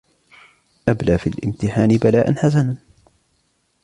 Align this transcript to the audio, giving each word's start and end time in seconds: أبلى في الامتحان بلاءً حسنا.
أبلى 0.87 1.17
في 1.17 1.27
الامتحان 1.27 1.97
بلاءً 1.97 2.33
حسنا. 2.33 2.77